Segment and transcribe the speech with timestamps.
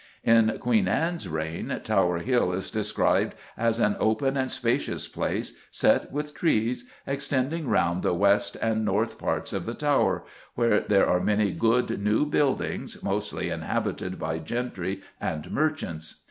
[0.23, 6.11] In Queen Anne's reign Tower Hill is described as "an open and spacious place, set
[6.11, 10.23] with trees, extending round the west and north parts of the Tower,
[10.55, 16.19] where there are many good new buildings, mostly inhabited by gentry and merchants."